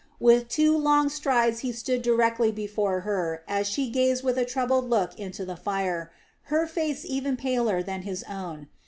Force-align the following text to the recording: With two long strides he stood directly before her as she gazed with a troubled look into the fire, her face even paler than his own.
With 0.19 0.47
two 0.49 0.75
long 0.75 1.09
strides 1.09 1.59
he 1.59 1.71
stood 1.71 2.01
directly 2.01 2.51
before 2.51 3.01
her 3.01 3.43
as 3.47 3.67
she 3.67 3.87
gazed 3.91 4.23
with 4.23 4.35
a 4.35 4.45
troubled 4.45 4.89
look 4.89 5.13
into 5.19 5.45
the 5.45 5.55
fire, 5.55 6.11
her 6.45 6.65
face 6.65 7.05
even 7.05 7.37
paler 7.37 7.83
than 7.83 8.01
his 8.01 8.23
own. 8.23 8.67